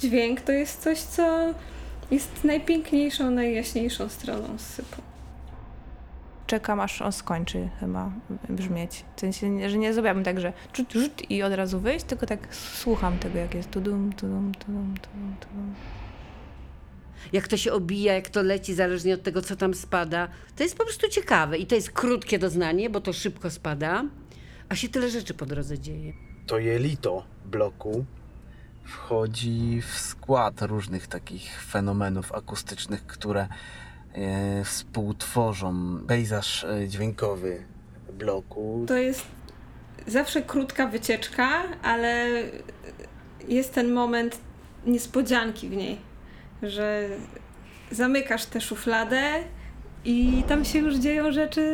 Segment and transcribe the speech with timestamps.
[0.00, 1.54] dźwięk to jest coś, co
[2.10, 5.02] jest najpiękniejszą, najjaśniejszą stroną sypu.
[6.46, 8.12] Czekam aż on skończy chyba
[8.48, 9.04] brzmieć.
[9.16, 12.54] W sensie, że nie zrobiłabym tak, że czut, czut i od razu wyjść, tylko tak
[12.54, 15.74] słucham tego, jak jest tudum, tudum, tudum, tudum, tudum.
[17.32, 20.28] Jak to się obija, jak to leci, zależnie od tego, co tam spada.
[20.56, 24.04] To jest po prostu ciekawe i to jest krótkie doznanie, bo to szybko spada,
[24.68, 26.12] a się tyle rzeczy po drodze dzieje.
[26.46, 28.04] To jelito bloku
[28.90, 33.48] wchodzi w skład różnych takich fenomenów akustycznych, które
[34.12, 37.64] e, współtworzą pejzaż e, dźwiękowy
[38.12, 38.84] bloku.
[38.88, 39.26] To jest
[40.06, 42.28] zawsze krótka wycieczka, ale
[43.48, 44.38] jest ten moment
[44.86, 45.98] niespodzianki w niej,
[46.62, 47.08] że
[47.90, 49.22] zamykasz tę szufladę
[50.04, 51.64] i tam się już dzieją rzeczy,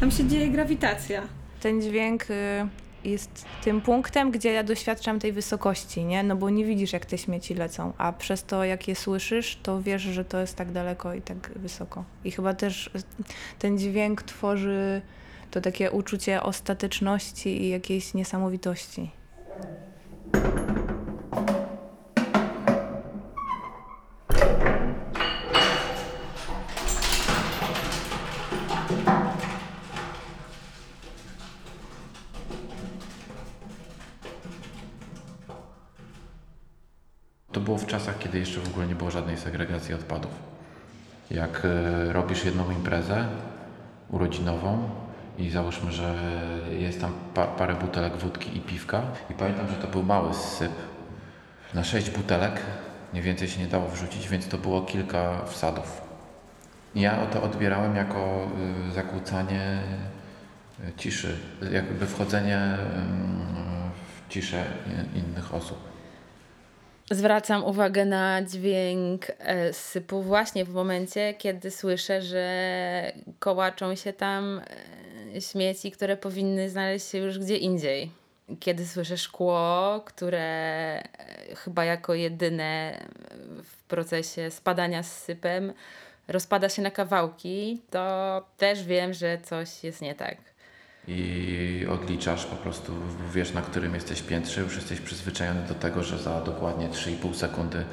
[0.00, 1.22] tam się dzieje grawitacja.
[1.60, 2.34] Ten dźwięk y,
[3.04, 6.22] jest tym punktem, gdzie ja doświadczam tej wysokości, nie?
[6.22, 9.82] No bo nie widzisz, jak te śmieci lecą, a przez to, jak je słyszysz, to
[9.82, 12.04] wiesz, że to jest tak daleko i tak wysoko.
[12.24, 12.90] I chyba też
[13.58, 15.02] ten dźwięk tworzy
[15.50, 19.10] to takie uczucie ostateczności i jakiejś niesamowitości.
[37.54, 40.30] To było w czasach, kiedy jeszcze w ogóle nie było żadnej segregacji odpadów.
[41.30, 43.28] Jak e, robisz jedną imprezę
[44.10, 44.90] urodzinową
[45.38, 46.14] i załóżmy, że
[46.70, 50.72] jest tam pa, parę butelek wódki i piwka i pamiętam, że to był mały syp
[51.74, 52.60] na sześć butelek,
[53.14, 56.02] nie więcej się nie dało wrzucić, więc to było kilka wsadów.
[56.94, 58.48] Ja to odbierałem jako
[58.88, 59.82] y, zakłócanie
[60.88, 61.36] y, ciszy,
[61.72, 62.78] jakby wchodzenie y,
[64.28, 65.93] w ciszę in- innych osób.
[67.10, 74.60] Zwracam uwagę na dźwięk e, sypu właśnie w momencie, kiedy słyszę, że kołaczą się tam
[75.36, 78.10] e, śmieci, które powinny znaleźć się już gdzie indziej.
[78.60, 83.00] Kiedy słyszę szkło, które e, chyba jako jedyne
[83.64, 85.72] w procesie spadania z sypem
[86.28, 90.53] rozpada się na kawałki, to też wiem, że coś jest nie tak.
[91.08, 92.92] I odliczasz po prostu,
[93.34, 97.84] wiesz na którym jesteś piętrze, już jesteś przyzwyczajony do tego, że za dokładnie 3,5 sekundy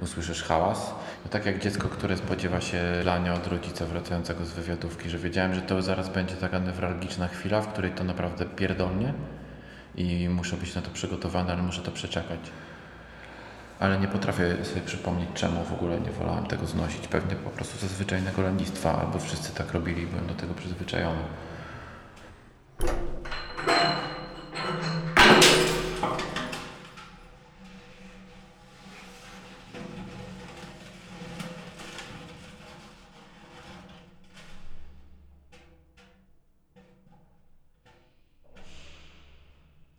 [0.00, 0.94] usłyszysz hałas.
[1.24, 5.54] No tak jak dziecko, które spodziewa się lania od rodzica wracającego z wywiadówki, że wiedziałem,
[5.54, 9.14] że to zaraz będzie taka newralgiczna chwila, w której to naprawdę pierdolnie
[9.96, 12.40] i muszę być na to przygotowany, ale muszę to przeczekać.
[13.80, 17.08] Ale nie potrafię sobie przypomnieć, czemu w ogóle nie wolałem tego znosić.
[17.08, 21.22] Pewnie po prostu ze zwyczajnego lenistwa, albo wszyscy tak robili byłem do tego przyzwyczajony.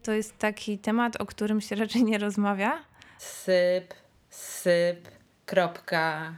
[0.06, 2.84] To jest taki temat, o którym się raczej nie rozmawia.
[3.18, 3.94] Syp,
[4.30, 5.08] syp,
[5.46, 6.38] kropka,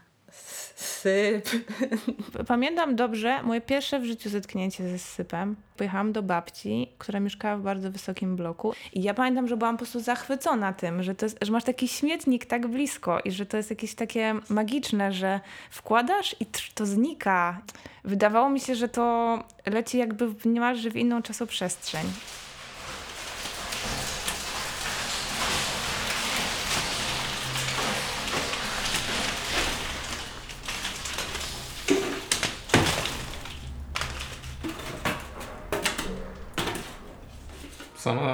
[1.08, 1.50] syp.
[2.48, 5.56] Pamiętam dobrze moje pierwsze w życiu zetknięcie ze sypem.
[5.78, 9.78] Pojechałam do babci, która mieszkała w bardzo wysokim bloku i ja pamiętam, że byłam po
[9.78, 13.58] prostu zachwycona tym, że, to jest, że masz taki śmietnik tak blisko i że to
[13.58, 17.62] jest jakieś takie magiczne, że wkładasz i to znika.
[18.04, 22.06] Wydawało mi się, że to leci jakby niemalże w inną czasoprzestrzeń.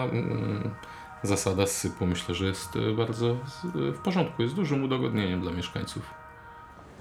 [0.03, 0.69] Mm,
[1.23, 6.03] zasada sypu myślę, że jest e, bardzo z- w porządku, jest dużym udogodnieniem dla mieszkańców.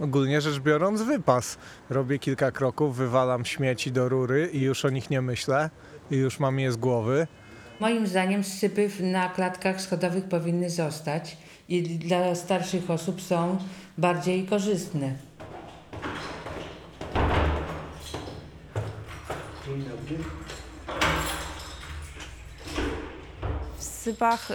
[0.00, 1.58] Ogólnie rzecz biorąc, wypas.
[1.90, 5.70] Robię kilka kroków, wywalam śmieci do rury i już o nich nie myślę.
[6.10, 7.26] I już mam je z głowy.
[7.80, 11.36] Moim zdaniem sypy na klatkach schodowych powinny zostać
[11.68, 13.58] i dla starszych osób są
[13.98, 15.14] bardziej korzystne.
[19.64, 20.51] W
[24.02, 24.48] sypach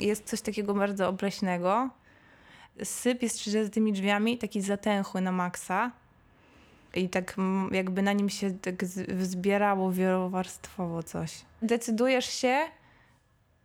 [0.00, 1.90] jest coś takiego bardzo obleśnego.
[2.84, 5.90] Syp jest za tymi drzwiami taki zatęchły na maksa.
[6.94, 7.36] I tak
[7.70, 11.42] jakby na nim się tak z- wzbierało wielowarstwowo coś.
[11.62, 12.58] Decydujesz się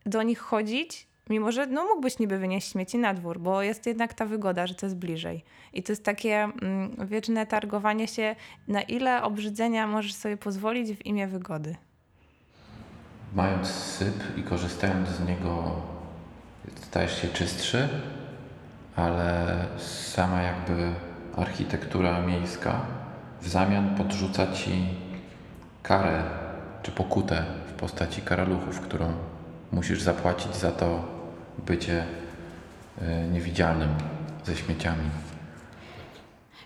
[0.06, 4.14] do nich chodzić, mimo że no, mógłbyś niby wynieść śmieci na dwór, bo jest jednak
[4.14, 5.44] ta wygoda, że to jest bliżej.
[5.74, 8.36] I to jest takie mm, wieczne targowanie się,
[8.68, 11.76] na ile obrzydzenia możesz sobie pozwolić w imię wygody.
[13.34, 15.72] Mając syp i korzystając z niego,
[16.82, 17.90] stajesz się czystszy,
[18.96, 19.46] ale
[19.78, 20.92] sama jakby
[21.38, 22.82] architektura miejska
[23.42, 24.86] w zamian podrzuca ci
[25.84, 26.24] karę
[26.84, 29.14] czy pokutę w postaci karaluchów, którą
[29.72, 31.06] musisz zapłacić za to
[31.66, 32.04] bycie
[33.02, 33.90] y, niewidzialnym
[34.46, 35.10] ze śmieciami.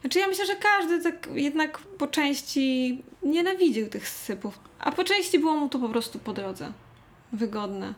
[0.01, 5.39] Znaczy ja myślę, że każdy tak jednak po części nienawidził tych sypów, a po części
[5.39, 6.71] było mu to po prostu po drodze.
[7.33, 7.93] Wygodne.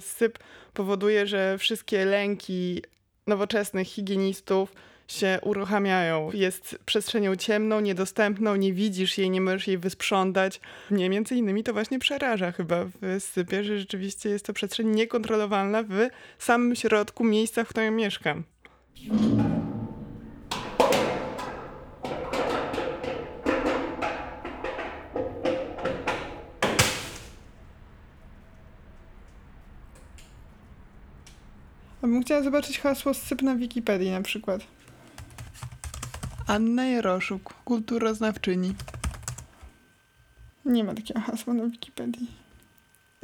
[0.00, 0.38] Syp
[0.74, 2.82] powoduje, że wszystkie lęki
[3.26, 4.72] nowoczesnych higienistów
[5.08, 6.30] się uruchamiają.
[6.34, 10.60] Jest przestrzenią ciemną, niedostępną, nie widzisz jej, nie możesz jej wysprzątać.
[10.90, 15.82] Mnie między innymi to właśnie przeraża chyba w sypie, że rzeczywiście jest to przestrzeń niekontrolowalna
[16.38, 18.44] w samym środku miejsca, w którym mieszkam.
[32.08, 34.60] Bym chciała zobaczyć hasło syp na Wikipedii na przykład.
[36.46, 38.74] Anna Jaroszuk, kulturoznawczyni.
[40.64, 42.26] Nie ma takiego hasła na Wikipedii.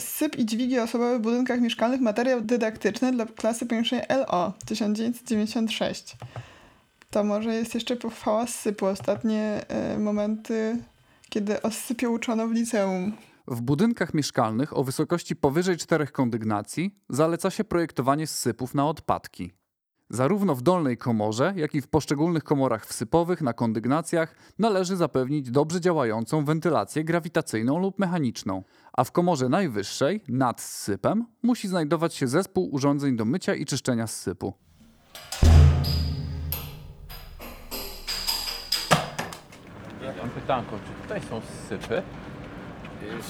[0.00, 6.16] Syp i dźwigi osobowe w budynkach mieszkalnych, materiał dydaktyczny dla klasy pierwszej LO 1996.
[7.10, 10.76] To może jest jeszcze pochwała sypu, ostatnie e, momenty,
[11.28, 13.12] kiedy o sypie uczono w liceum.
[13.46, 19.52] W budynkach mieszkalnych o wysokości powyżej czterech kondygnacji zaleca się projektowanie sypów na odpadki.
[20.10, 25.80] Zarówno w dolnej komorze, jak i w poszczególnych komorach wsypowych na kondygnacjach należy zapewnić dobrze
[25.80, 28.62] działającą wentylację grawitacyjną lub mechaniczną,
[28.92, 34.06] a w komorze najwyższej, nad sypem, musi znajdować się zespół urządzeń do mycia i czyszczenia
[34.06, 34.54] sypu.
[40.02, 42.02] Ja mam pytanko, czy tutaj są sypy?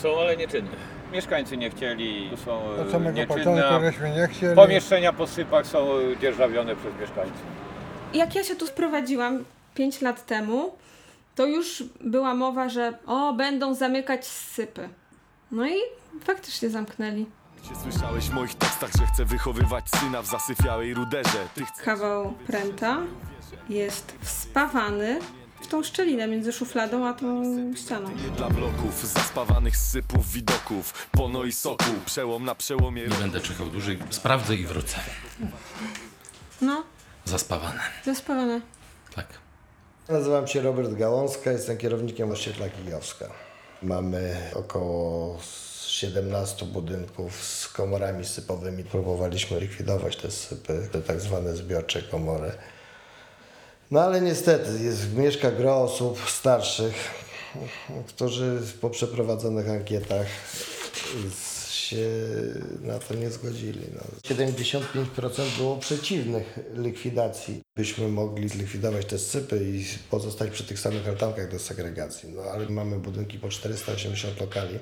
[0.02, 0.70] Są, ale nieczynne.
[1.12, 4.56] Mieszkańcy nie chcieli, tu są Od e, samego nieczynne, początku a żeśmy nie chcieli.
[4.56, 7.42] Pomieszczenia po sypach są e, dzierżawione przez mieszkańców.
[8.14, 9.44] Jak ja się tu sprowadziłam
[9.74, 10.76] 5 lat temu,
[11.34, 14.88] to już była mowa, że o, będą zamykać sypy.
[15.50, 15.74] No i
[16.24, 17.26] faktycznie zamknęli.
[17.68, 21.38] Czy słyszałeś w moich tekstach, że chcę wychowywać syna w zasyfiałej ruderze?
[21.54, 21.84] Ty chcesz...
[21.84, 22.98] Kawał pręta
[23.68, 25.43] jest wspawany w
[25.74, 27.42] tą szczelinę między szufladą a tą
[27.76, 28.10] ścianą.
[28.36, 33.02] Dla bloków, zaspawanych z sypów, widoków, pono i soku, przełom na przełomie...
[33.02, 34.96] Nie będę czekał dłużej, sprawdzę i wrócę.
[36.60, 36.84] No,
[37.24, 37.80] Zaspawane.
[38.04, 38.60] zaspawane.
[39.14, 39.26] Tak.
[40.08, 43.26] Nazywam się Robert Gałązka, jestem kierownikiem osiedla Kijowska.
[43.82, 45.38] Mamy około
[45.86, 48.84] 17 budynków z komorami sypowymi.
[48.84, 52.52] Próbowaliśmy likwidować te sypy, te tak zwane zbiorcze komory.
[53.94, 56.94] No ale niestety jest, mieszka gro osób starszych,
[58.08, 60.26] którzy po przeprowadzonych ankietach
[61.70, 62.06] się
[62.82, 63.80] na to nie zgodzili.
[63.94, 64.00] No.
[64.34, 67.60] 75% było przeciwnych likwidacji.
[67.76, 72.32] Byśmy mogli zlikwidować te sypy i pozostać przy tych samych altankach do segregacji.
[72.32, 74.78] No ale mamy budynki po 480 lokali,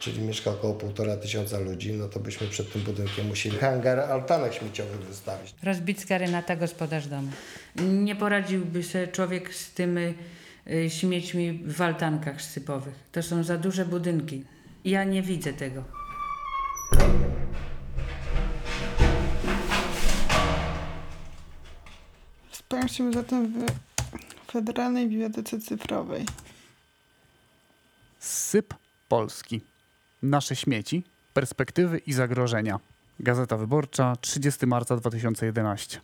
[0.00, 4.54] czyli mieszka około 1,5 tysiąca ludzi, no to byśmy przed tym budynkiem musieli hangar altanek
[4.54, 5.54] śmieciowych wystawić.
[5.62, 7.28] Rozbicka Renata, gospodarz domu.
[7.76, 10.14] Nie poradziłby sobie człowiek z tymi
[10.70, 12.94] y, śmiećmi w altankach sypowych.
[13.12, 14.44] To są za duże budynki.
[14.84, 15.84] Ja nie widzę tego.
[22.52, 23.66] Sprawdźmy zatem
[24.46, 26.26] w Federalnej Bibliotece Cyfrowej.
[28.18, 28.74] Syp
[29.08, 29.69] Polski.
[30.22, 32.80] Nasze śmieci, perspektywy i zagrożenia.
[33.20, 36.00] Gazeta Wyborcza, 30 marca 2011.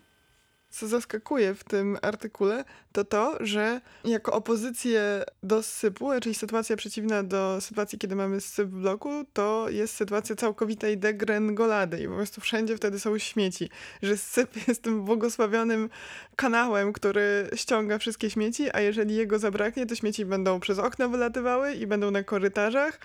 [0.71, 7.23] Co zaskakuje w tym artykule, to to, że jako opozycję do sypu, czyli sytuacja przeciwna
[7.23, 12.41] do sytuacji, kiedy mamy syp w bloku, to jest sytuacja całkowitej degrengolady i po prostu
[12.41, 13.71] wszędzie wtedy są śmieci.
[14.03, 15.91] Że syp jest tym błogosławionym
[16.37, 21.75] kanałem, który ściąga wszystkie śmieci, a jeżeli jego zabraknie, to śmieci będą przez okna wylatywały
[21.75, 22.99] i będą na korytarzach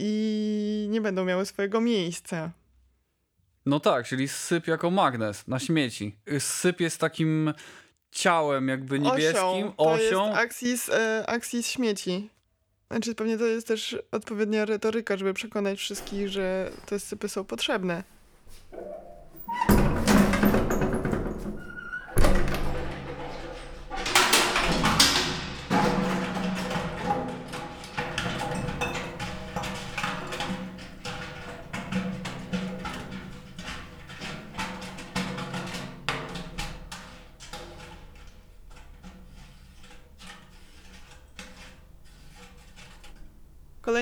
[0.00, 2.50] i nie będą miały swojego miejsca.
[3.66, 6.16] No tak, czyli syp jako magnes na śmieci.
[6.38, 7.54] Syp jest takim
[8.10, 9.72] ciałem jakby niebieskim, osią.
[9.76, 10.26] To osią.
[10.26, 12.30] jest aksis, e, aksis śmieci.
[12.90, 18.04] Znaczy pewnie to jest też odpowiednia retoryka, żeby przekonać wszystkich, że te sypy są potrzebne.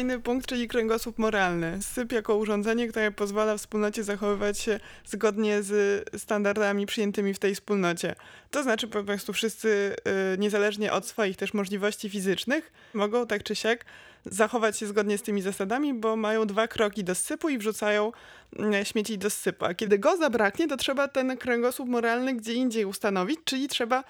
[0.08, 1.78] Kolejny punkt, czyli kręgosłup moralny.
[1.82, 8.14] Syp jako urządzenie, które pozwala wspólnocie zachowywać się zgodnie z standardami przyjętymi w tej wspólnocie.
[8.50, 9.96] To znaczy po prostu wszyscy,
[10.34, 13.84] y, niezależnie od swoich też możliwości fizycznych, mogą tak czy siak
[14.24, 18.12] zachować się zgodnie z tymi zasadami, bo mają dwa kroki do sypu i wrzucają
[18.58, 19.64] mm, śmieci do sypu.
[19.64, 24.04] A kiedy go zabraknie, to trzeba ten kręgosłup moralny gdzie indziej ustanowić, czyli trzeba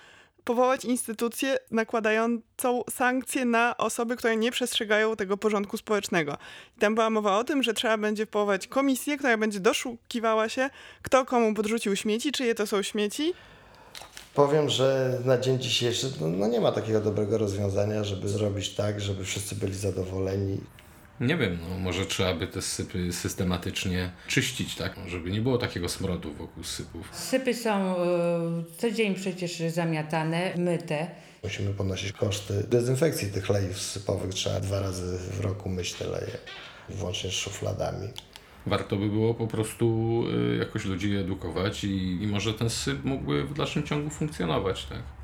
[0.48, 6.38] powołać instytucję nakładającą sankcje na osoby, które nie przestrzegają tego porządku społecznego.
[6.76, 10.70] I tam była mowa o tym, że trzeba będzie powołać komisję, która będzie doszukiwała się,
[11.02, 13.32] kto komu podrzucił śmieci, czyje to są śmieci.
[14.34, 19.00] Powiem, że na dzień dzisiejszy no, no nie ma takiego dobrego rozwiązania, żeby zrobić tak,
[19.00, 20.60] żeby wszyscy byli zadowoleni.
[21.20, 24.96] Nie wiem, no może trzeba by te sypy systematycznie czyścić, tak?
[25.06, 27.08] Żeby nie było takiego smrodu wokół sypów.
[27.12, 28.04] Sypy są e,
[28.78, 31.10] co dzień przecież zamiatane, myte.
[31.42, 34.34] Musimy ponosić koszty dezynfekcji tych lejów sypowych.
[34.34, 36.38] Trzeba dwa razy w roku myć te leje,
[36.88, 38.08] włącznie z szufladami.
[38.66, 43.44] Warto by było po prostu y, jakoś ludzi edukować i, i może ten syp mógłby
[43.44, 45.17] w dalszym ciągu funkcjonować, tak?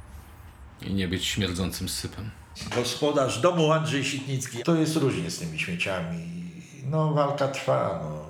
[0.82, 2.30] I nie być śmierdzącym sypem.
[2.74, 4.62] Gospodarz domu Andrzej Sitnicki.
[4.62, 6.44] To jest różnie z tymi śmieciami.
[6.90, 8.24] No walka trwa, no.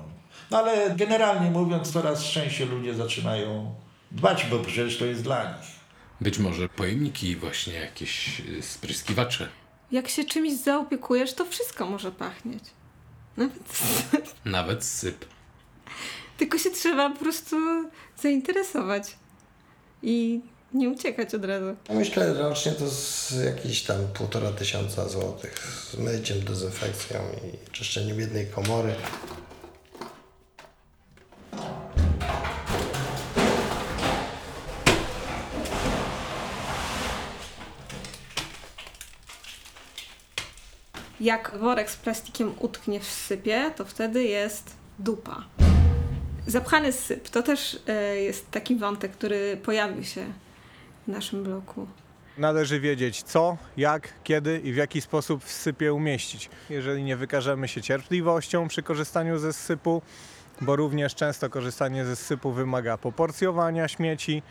[0.50, 3.74] no ale generalnie mówiąc coraz częściej ludzie zaczynają
[4.10, 5.74] dbać, bo przecież to jest dla nich.
[6.20, 9.48] Być może pojemniki właśnie, jakieś y, spryskiwacze.
[9.92, 12.64] Jak się czymś zaopiekujesz, to wszystko może pachnieć.
[13.36, 13.82] Nawet
[14.44, 15.24] Nawet syp.
[16.36, 17.56] Tylko się trzeba po prostu
[18.22, 19.16] zainteresować
[20.02, 20.40] i
[20.74, 21.76] nie uciekać od razu.
[21.90, 25.58] Myślę, że rocznie to z jakieś tam półtora tysiąca złotych
[25.92, 28.94] z myciem, dezynfekcją i czyszczeniem jednej komory.
[41.20, 45.44] Jak worek z plastikiem utknie w sypie, to wtedy jest dupa.
[46.46, 50.26] Zapchany syp to też e, jest taki wątek, który pojawił się
[51.04, 51.86] w naszym bloku.
[52.38, 56.50] Należy wiedzieć co, jak, kiedy i w jaki sposób w sypie umieścić.
[56.70, 60.02] Jeżeli nie wykażemy się cierpliwością przy korzystaniu ze sypu,
[60.60, 64.42] bo również często korzystanie ze sypu wymaga poporcjowania śmieci,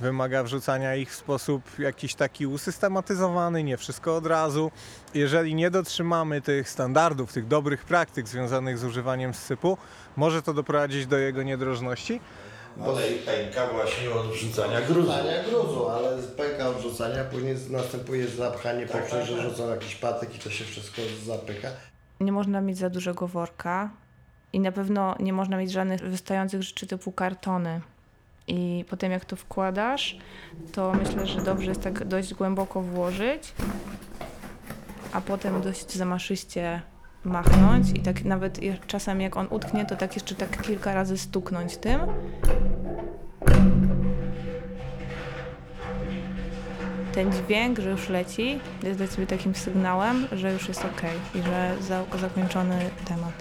[0.00, 4.70] wymaga wrzucania ich w sposób jakiś taki usystematyzowany, nie wszystko od razu.
[5.14, 9.78] Jeżeli nie dotrzymamy tych standardów, tych dobrych praktyk związanych z używaniem sypu,
[10.16, 12.20] może to doprowadzić do jego niedrożności.
[12.84, 15.02] Ale i pęka właśnie od wrzucania gruzu.
[15.02, 19.50] Wrzucania gruzu, ale pęka od rzucania, później następuje zapchanie Tak, poprzez, tak, że tak.
[19.50, 21.68] rzucą jakiś patyk i to się wszystko zapyka.
[22.20, 23.90] Nie można mieć za dużego worka
[24.52, 27.80] i na pewno nie można mieć żadnych wystających rzeczy typu kartony.
[28.46, 30.18] I potem jak to wkładasz,
[30.72, 33.52] to myślę, że dobrze jest tak dość głęboko włożyć,
[35.12, 36.82] a potem dość zamaszyście
[37.24, 41.76] machnąć i tak nawet czasem jak on utknie, to tak jeszcze tak kilka razy stuknąć
[41.76, 42.00] tym.
[47.14, 51.02] Ten dźwięk, że już leci, jest dla ciebie takim sygnałem, że już jest ok
[51.34, 53.32] i że za, zakończony temat.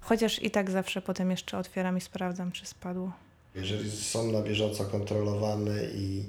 [0.00, 3.12] Chociaż i tak zawsze potem jeszcze otwieram i sprawdzam, czy spadło.
[3.54, 6.24] Jeżeli są na bieżąco kontrolowane i,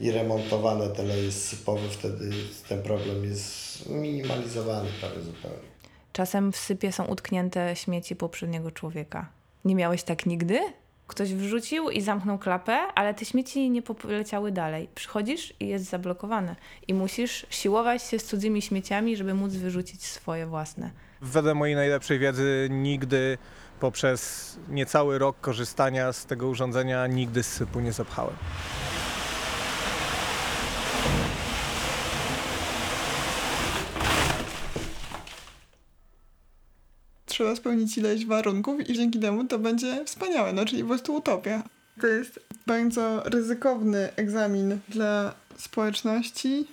[0.00, 2.30] i remontowane te leje sypowe, wtedy
[2.68, 5.70] ten problem jest minimalizowany prawie zupełnie.
[6.12, 9.28] Czasem w sypie są utknięte śmieci poprzedniego człowieka.
[9.64, 10.60] Nie miałeś tak nigdy?
[11.06, 14.88] Ktoś wrzucił i zamknął klapę, ale te śmieci nie poleciały dalej.
[14.94, 16.56] Przychodzisz i jest zablokowane.
[16.88, 20.90] I musisz siłować się z cudzymi śmieciami, żeby móc wyrzucić swoje własne.
[21.20, 23.38] Wedle mojej najlepszej wiedzy nigdy
[23.80, 28.34] poprzez niecały rok korzystania z tego urządzenia nigdy sypu nie zapchałem.
[37.40, 41.62] Trzeba spełnić ileś warunków i dzięki temu to będzie wspaniałe, no czyli po prostu utopia.
[42.00, 46.66] To jest bardzo ryzykowny egzamin dla społeczności.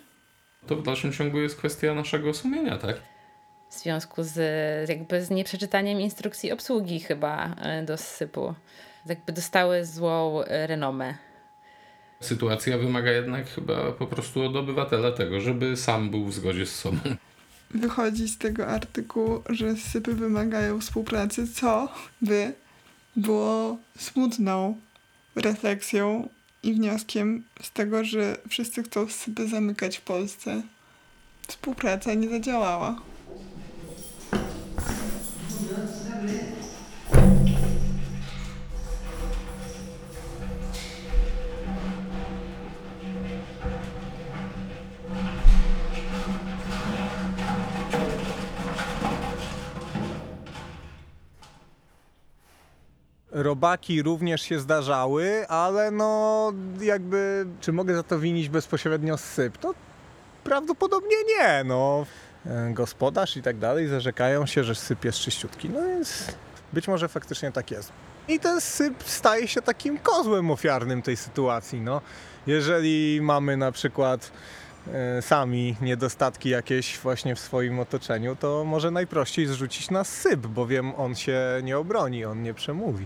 [0.67, 2.95] To w dalszym ciągu jest kwestia naszego sumienia, tak?
[3.69, 4.39] W związku z
[4.89, 8.53] jakby z nieprzeczytaniem instrukcji obsługi chyba e, do sypu.
[9.05, 11.13] Jakby dostały złą e, renomę.
[12.19, 16.75] Sytuacja wymaga jednak chyba po prostu od obywatela tego, żeby sam był w zgodzie z
[16.75, 16.97] sobą.
[17.71, 22.53] Wychodzi z tego artykułu, że sypy wymagają współpracy, co by
[23.15, 24.77] było smutną
[25.36, 26.29] refleksją
[26.63, 30.62] i wnioskiem z tego, że wszyscy chcą sypy zamykać w Polsce.
[31.47, 33.01] Współpraca nie zadziałała.
[53.38, 56.51] Robaki również się zdarzały, ale no
[56.82, 59.58] jakby, czy mogę za to winić bezpośrednio syp?
[59.58, 59.74] To
[60.44, 62.06] prawdopodobnie nie, no.
[62.46, 66.24] E, Gospodarz i tak dalej zarzekają się, że syp jest czyściutki, no więc
[66.74, 67.91] być może faktycznie tak jest.
[68.27, 72.01] I ten syp staje się takim kozłem ofiarnym tej sytuacji, no.
[72.48, 74.32] Jeżeli mamy na przykład
[75.22, 81.15] sami niedostatki jakieś właśnie w swoim otoczeniu, to może najprościej zrzucić na syp, bowiem on
[81.15, 83.06] się nie obroni, on nie przemówi.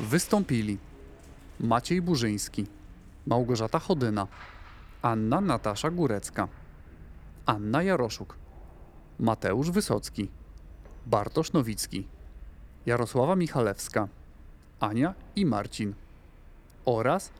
[0.00, 0.78] Wystąpili
[1.60, 2.66] Maciej Burzyński,
[3.26, 4.26] Małgorzata Chodyna,
[5.02, 6.48] Anna Natasza Górecka,
[7.46, 8.36] Anna Jaroszuk,
[9.18, 10.30] Mateusz Wysocki,
[11.06, 12.06] Bartosz Nowicki,
[12.86, 14.08] Jarosława Michalewska,
[14.80, 15.94] Ania i Marcin
[16.84, 17.30] oraz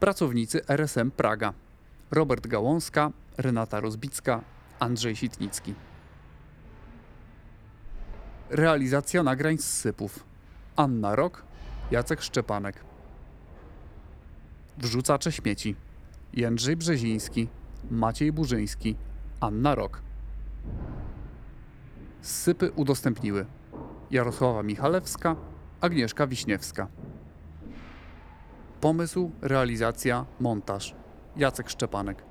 [0.00, 1.52] pracownicy RSM Praga
[2.10, 4.40] Robert Gałązka, Renata Rozbicka,
[4.78, 5.74] Andrzej Sitnicki.
[8.50, 10.24] Realizacja nagrań z sypów
[10.76, 11.47] Anna Rok,
[11.90, 12.84] Jacek Szczepanek.
[14.78, 15.76] Wrzucacze śmieci
[16.32, 17.48] Jędrzej Brzeziński,
[17.90, 18.96] Maciej Burzyński,
[19.40, 20.02] Anna Rok.
[22.20, 23.46] Sypy udostępniły
[24.10, 25.36] Jarosława Michalewska,
[25.80, 26.88] Agnieszka Wiśniewska.
[28.80, 30.94] Pomysł, realizacja, montaż
[31.36, 32.27] Jacek Szczepanek.